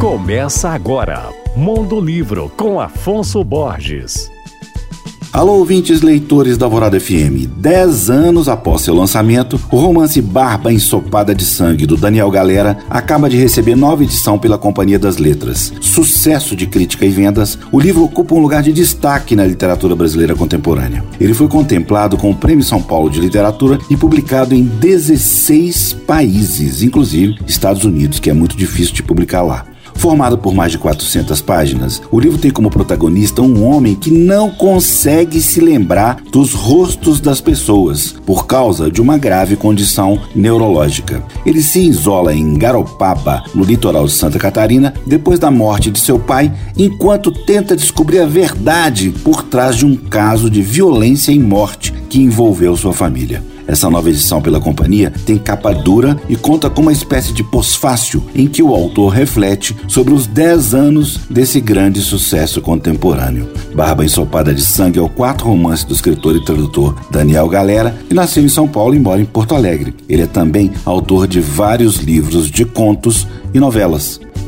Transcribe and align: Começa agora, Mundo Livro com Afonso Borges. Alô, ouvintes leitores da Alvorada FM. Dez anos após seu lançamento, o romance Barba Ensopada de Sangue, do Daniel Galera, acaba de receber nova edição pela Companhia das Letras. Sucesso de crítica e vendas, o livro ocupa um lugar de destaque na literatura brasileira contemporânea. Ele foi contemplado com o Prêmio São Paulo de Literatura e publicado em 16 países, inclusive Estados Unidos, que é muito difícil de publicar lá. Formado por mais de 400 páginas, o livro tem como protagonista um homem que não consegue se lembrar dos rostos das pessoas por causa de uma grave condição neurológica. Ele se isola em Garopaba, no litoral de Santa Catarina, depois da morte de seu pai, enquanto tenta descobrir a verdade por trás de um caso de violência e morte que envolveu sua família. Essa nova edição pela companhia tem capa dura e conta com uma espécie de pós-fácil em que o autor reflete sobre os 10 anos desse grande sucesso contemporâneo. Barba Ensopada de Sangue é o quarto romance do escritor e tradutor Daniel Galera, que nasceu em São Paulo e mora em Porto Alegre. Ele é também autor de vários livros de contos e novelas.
Começa 0.00 0.70
agora, 0.70 1.28
Mundo 1.54 2.00
Livro 2.00 2.50
com 2.56 2.80
Afonso 2.80 3.44
Borges. 3.44 4.30
Alô, 5.30 5.58
ouvintes 5.58 6.00
leitores 6.00 6.56
da 6.56 6.64
Alvorada 6.64 6.98
FM. 6.98 7.46
Dez 7.58 8.08
anos 8.08 8.48
após 8.48 8.80
seu 8.80 8.94
lançamento, 8.94 9.60
o 9.70 9.76
romance 9.76 10.22
Barba 10.22 10.72
Ensopada 10.72 11.34
de 11.34 11.44
Sangue, 11.44 11.84
do 11.84 11.98
Daniel 11.98 12.30
Galera, 12.30 12.78
acaba 12.88 13.28
de 13.28 13.36
receber 13.36 13.76
nova 13.76 14.02
edição 14.02 14.38
pela 14.38 14.56
Companhia 14.56 14.98
das 14.98 15.18
Letras. 15.18 15.70
Sucesso 15.82 16.56
de 16.56 16.66
crítica 16.66 17.04
e 17.04 17.10
vendas, 17.10 17.58
o 17.70 17.78
livro 17.78 18.02
ocupa 18.02 18.34
um 18.34 18.40
lugar 18.40 18.62
de 18.62 18.72
destaque 18.72 19.36
na 19.36 19.44
literatura 19.44 19.94
brasileira 19.94 20.34
contemporânea. 20.34 21.04
Ele 21.20 21.34
foi 21.34 21.46
contemplado 21.46 22.16
com 22.16 22.30
o 22.30 22.34
Prêmio 22.34 22.64
São 22.64 22.80
Paulo 22.80 23.10
de 23.10 23.20
Literatura 23.20 23.78
e 23.90 23.98
publicado 23.98 24.54
em 24.54 24.62
16 24.64 25.92
países, 26.06 26.82
inclusive 26.82 27.36
Estados 27.46 27.84
Unidos, 27.84 28.18
que 28.18 28.30
é 28.30 28.32
muito 28.32 28.56
difícil 28.56 28.94
de 28.94 29.02
publicar 29.02 29.42
lá. 29.42 29.69
Formado 30.00 30.38
por 30.38 30.54
mais 30.54 30.72
de 30.72 30.78
400 30.78 31.42
páginas, 31.42 32.00
o 32.10 32.18
livro 32.18 32.38
tem 32.38 32.50
como 32.50 32.70
protagonista 32.70 33.42
um 33.42 33.66
homem 33.66 33.94
que 33.94 34.10
não 34.10 34.50
consegue 34.50 35.42
se 35.42 35.60
lembrar 35.60 36.22
dos 36.32 36.54
rostos 36.54 37.20
das 37.20 37.38
pessoas 37.38 38.14
por 38.24 38.46
causa 38.46 38.90
de 38.90 39.02
uma 39.02 39.18
grave 39.18 39.56
condição 39.56 40.18
neurológica. 40.34 41.22
Ele 41.44 41.60
se 41.60 41.80
isola 41.80 42.34
em 42.34 42.54
Garopaba, 42.54 43.44
no 43.54 43.62
litoral 43.62 44.06
de 44.06 44.12
Santa 44.12 44.38
Catarina, 44.38 44.94
depois 45.06 45.38
da 45.38 45.50
morte 45.50 45.90
de 45.90 46.00
seu 46.00 46.18
pai, 46.18 46.50
enquanto 46.78 47.30
tenta 47.30 47.76
descobrir 47.76 48.20
a 48.20 48.26
verdade 48.26 49.10
por 49.22 49.42
trás 49.42 49.76
de 49.76 49.84
um 49.84 49.94
caso 49.94 50.48
de 50.48 50.62
violência 50.62 51.30
e 51.30 51.38
morte 51.38 51.89
que 52.10 52.20
envolveu 52.20 52.76
sua 52.76 52.92
família. 52.92 53.42
Essa 53.66 53.88
nova 53.88 54.10
edição 54.10 54.42
pela 54.42 54.60
companhia 54.60 55.12
tem 55.24 55.38
capa 55.38 55.72
dura 55.72 56.20
e 56.28 56.34
conta 56.34 56.68
com 56.68 56.82
uma 56.82 56.92
espécie 56.92 57.32
de 57.32 57.44
pós-fácil 57.44 58.20
em 58.34 58.48
que 58.48 58.64
o 58.64 58.74
autor 58.74 59.10
reflete 59.10 59.76
sobre 59.86 60.12
os 60.12 60.26
10 60.26 60.74
anos 60.74 61.20
desse 61.30 61.60
grande 61.60 62.00
sucesso 62.00 62.60
contemporâneo. 62.60 63.48
Barba 63.72 64.04
Ensopada 64.04 64.52
de 64.52 64.62
Sangue 64.62 64.98
é 64.98 65.02
o 65.02 65.08
quarto 65.08 65.44
romance 65.44 65.86
do 65.86 65.94
escritor 65.94 66.34
e 66.34 66.44
tradutor 66.44 66.96
Daniel 67.12 67.48
Galera, 67.48 67.96
que 68.08 68.14
nasceu 68.14 68.42
em 68.42 68.48
São 68.48 68.66
Paulo 68.66 68.92
e 68.92 68.98
mora 68.98 69.20
em 69.20 69.24
Porto 69.24 69.54
Alegre. 69.54 69.94
Ele 70.08 70.22
é 70.22 70.26
também 70.26 70.72
autor 70.84 71.28
de 71.28 71.40
vários 71.40 71.98
livros 71.98 72.50
de 72.50 72.64
contos 72.64 73.24
e 73.54 73.60
novelas. 73.60 74.20